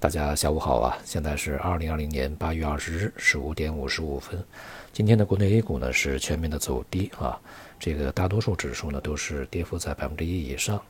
[0.00, 0.96] 大家下午好啊！
[1.04, 4.40] 现在是二零二零年八月二十日十五点五十五分。
[4.92, 7.36] 今天的国内 A 股呢是全面的走低啊，
[7.80, 10.80] 这个大多数指数呢都是跌幅在百分之一以上。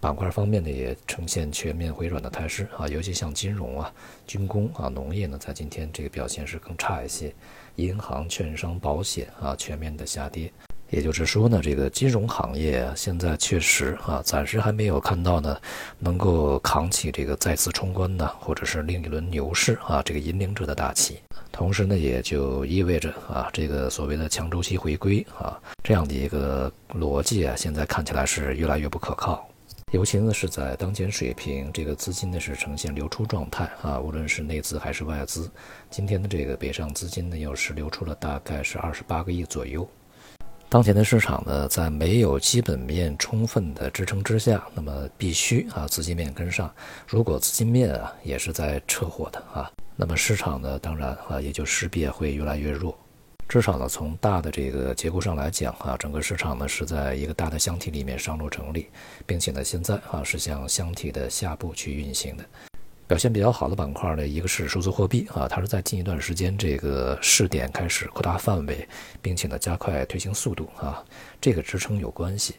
[0.00, 3.94] 板块方面呢也呈现全面回软的态势啊，尤其像金融啊、
[4.26, 7.32] 军工啊、农业呢，在今天这个表现是更差一些。
[7.76, 10.52] 银行、券商、保险啊，全面的下跌。
[10.90, 15.56] 也就是说呢，这个金融行业现在确实啊，暂时还没有看到呢，
[15.98, 21.18] 能够扛起这个再次冲关的，或者是另一轮牛市啊，这个引领者的大旗。
[21.52, 29.46] 同时呢，也就意味着啊，这个所谓的强周期回归啊，这样的一个逻辑啊，现在看起来是越来越不可靠。
[29.92, 35.50] 尤其呢是在当前水平，这个资金呢是呈现流出状态啊，无论是内资还是外资。
[35.90, 39.88] 今天的这个北上资金呢，又是流出了大概是二十八个亿左右。
[40.70, 46.70] 当前的市场呢，在没有基本面充分的支撑之下，那么必须啊资金面跟上。
[47.06, 52.94] 如果资金面啊也是在撤货的啊，那么市场呢当然啊也就势必会越来越弱。
[53.48, 58.88] 至少呢从大的这个结构上来讲啊，整个市场呢是在一个大的箱体里面上落成立，
[59.24, 62.44] 并且呢现在啊是向箱体的下部去运行的。
[63.08, 68.86] 表现比较好的板块呢，一个是数字货币啊，它是在近一段时间这个试点开始扩大范围，
[69.22, 71.02] 并且呢加快推行速度啊，
[71.40, 72.56] 这个支撑有关系。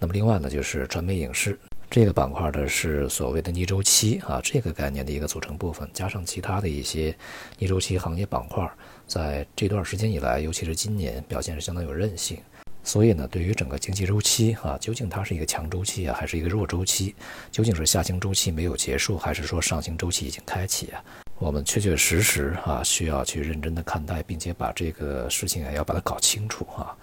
[0.00, 1.56] 那么另外呢就是传媒影视
[1.88, 7.16] 这个板块呢是所谓的逆周期啊这个概念的一个组成部分，加上其他的一些
[7.58, 8.68] 逆周期行业板块，
[9.06, 12.38] 在这段时间以来，尤其是今年表现是相当有韧性。
[12.84, 17.14] 所以呢，对于整个经济周期啊，究竟它是一个强周期啊，还是一个弱周期？
[17.50, 21.02] 究竟是下行周期没有结束，还是说上行周期已经开启啊？
[21.38, 26.94] 我们确确实实啊，需要去认真的看待，并且把这个事情啊，要把它搞清楚啊。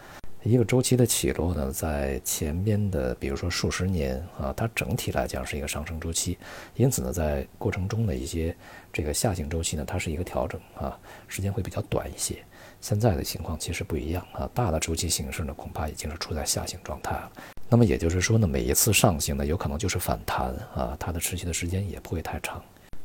[0.50, 6.40] 一个周期的起落呢，在前边的，比如说数十年啊，它整体来讲是一个上升周期，
[6.76, 8.56] 因此呢，在过程中的一些
[8.92, 10.98] 这个下行周期呢，它是一个调整啊，
[11.28, 12.44] 时间会比较短一些。
[12.82, 17.32] 现在的情况其实不一样啊，大的周期形势呢，恐怕已经是处在下行状态了。
[17.70, 22.60] 那么也就是说呢，每一次上行呢，有可能就是反弹啊，它的持续的时间也不会太长。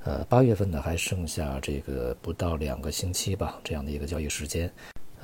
[0.05, 4.73] 呃，八月份呢，还剩下这个不到两个星期吧，这样的一个交易时间。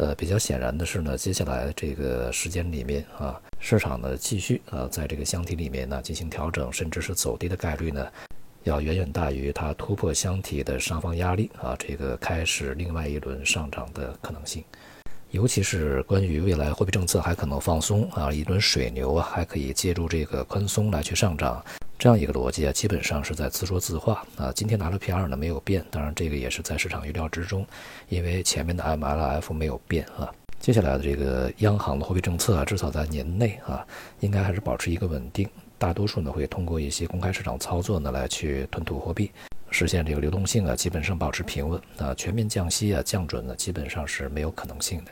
[0.01, 8.07] 呃，比较显然的是呢，接下来这个时间里面啊，市场呢继续啊，在这个箱体里面呢进行调整，甚至是走低的概率呢。
[8.65, 14.65] 要远远大于它突破箱体的上方压力啊，这个开始另外一轮上涨的可能性，
[15.33, 21.63] 尤其是关于未来货币政策还可能放松啊，一轮水牛啊还可以借助这个宽松来去上涨，
[22.01, 24.51] 这样一个逻辑啊，基本上是在自说自话啊。
[24.55, 27.67] 今天拿了 P R 呢没有变，当然这个也是在市场预料之中，
[28.09, 30.33] 因为前面的 M L F 没有变啊。
[30.59, 33.87] 接下来的这个央行的货币政策啊，至少在年内啊，
[34.21, 35.47] 应该还是保持一个稳定。
[35.77, 39.31] 大多数呢会通过一些公开市场操作呢来去吞吐货币，
[39.71, 45.11] 实现这个流动性啊基本上保持平稳啊，全面降息啊降准呢基本上是没有可能性的。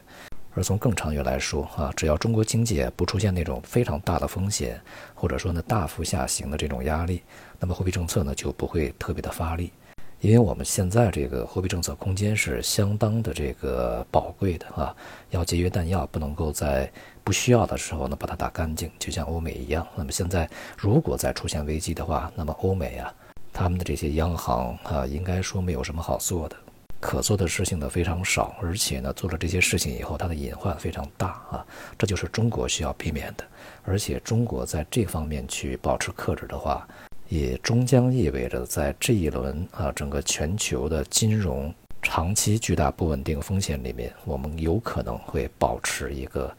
[0.58, 4.80] 而从更长远来说啊，只要中国经济不出现那种非常大的风险，
[5.14, 7.22] 或者说呢大幅下行的这种压力，
[7.60, 9.70] 那么货币政策呢就不会特别的发力。
[10.18, 14.92] 因为我们现在这个货币政策空间是相当的这个宝贵的啊，
[15.30, 16.90] 要节约弹药，不能够在
[17.22, 19.86] 不需要的时候呢把它打干净，就像欧美一样。
[19.94, 23.14] 那么现在如果再出现危机的话，那么欧美啊，
[23.52, 26.56] 他们的这些央行啊，应该说没有什么好做的，
[27.00, 31.66] 可做的事情呢非常少，而且呢做了这些事情以后，它的隐患非常大啊，
[31.98, 33.44] 这就是中国需要避免的。
[33.84, 36.86] 而且中国在这方面去保持克制的话。
[37.30, 41.70] 也终将意味着，在这一轮啊，整个全球的金融
[42.00, 46.50] 长期巨大不稳定风险里面，我们有可能会保持一个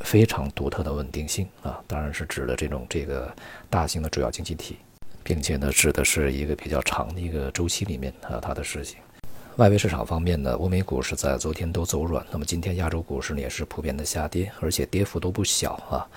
[0.00, 3.32] 非常独特的稳定性啊，当然是指的这种这个
[3.70, 4.78] 大型的主要经济体，
[5.22, 8.98] 并且呢，指的是一个比较长的一个周期里面啊，它的事情。
[9.56, 16.08] 外围市场方面呢，欧美股市在昨天都走软，那么今天亚洲股市呢也是普遍的下跌，而且跌幅都不小啊。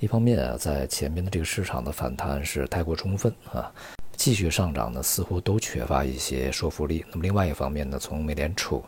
[0.00, 3.70] 一方面啊，在前面的这个市场的反弹是太过充分啊，
[4.16, 7.04] 继续上涨呢似乎都缺乏一些说服力。
[7.10, 8.82] 那么另外一方面呢，从美联储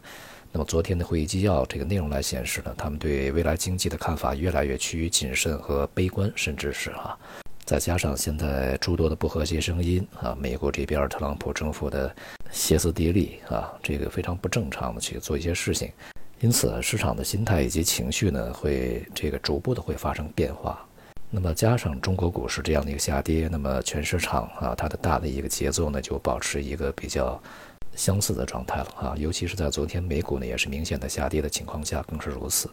[0.51, 7.15] 那么昨天的会议纪要这个内容来显示呢，他们对未来经济的看法越来越趋于谨慎和悲观，甚至是啊，
[7.67, 12.15] 再加上现在诸多的不和谐声音啊，美国这边特朗普政府的
[12.51, 15.93] 歇斯底里啊，这个非常不正常的去做一些事情，
[16.41, 20.85] 因此市场的心态以及情绪呢，会这个逐步的会发生变化。
[21.31, 27.41] 那么加上中国股市这样的一个下跌，那么全市场啊，它的大的一个节奏呢，就保持一个比较
[27.95, 29.15] 相似的状态了啊。
[29.17, 32.69] 尤其是在昨天美股呢也是明显的下跌的情况下，更是如此。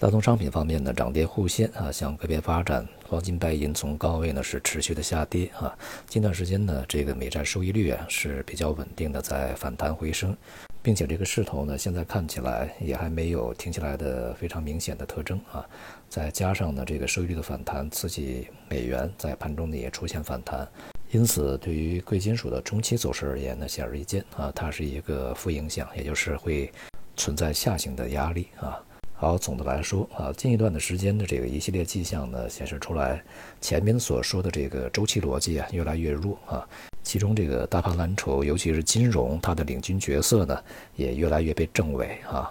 [0.00, 2.86] 大宗商品方面呢，涨跌互现啊，向个别发展。
[3.08, 5.76] 黄金、白银从高位呢是持续的下跌啊。
[6.06, 10.36] 近段时间呢，这个美债收益率啊是比较稳定的，在反弹回升，
[10.82, 15.66] 并且这个势头呢，现在看起来也还没有停下来的非常明显的特征啊。
[16.08, 20.68] 再加上呢，这个收益率的反弹刺激美元在盘中呢也出现反弹，
[21.10, 26.70] 因此对于贵金属的中期走势而言呢，显而易见啊，它是一个负影响，也就是会
[27.16, 28.80] 存在下行的压力啊。
[29.20, 33.20] 好，总的来说啊，近一段的时间的这个一系列迹象呢，显示出来
[33.60, 36.64] 前面所说的这个周期逻辑啊，越来越弱啊。
[37.02, 40.62] 其中这个大盘蓝筹，尤其是金融，它的领军角色呢，
[40.94, 42.48] 也越来越被证伪啊。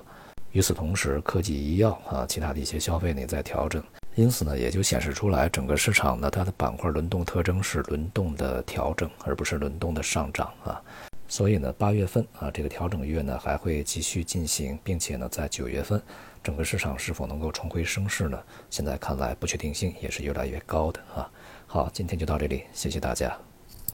[0.51, 3.81] 与此同时，科技、医药啊，其他的一些消费呢也在调整，
[4.15, 10.81] 因此呢，也就显示出来整个市场呢，它的板块轮动特征是轮动的调整，而不是轮动的上涨啊。
[11.27, 16.01] 所以呢，八月份啊，这个调整月呢还会继续进行，并且呢，在九月份，
[16.43, 18.41] 整个市场是否能够重回升势呢？
[18.69, 21.29] 现在看来不确定性也是越来越高的啊。
[21.65, 23.46] 好，今天就到这里，谢谢大家。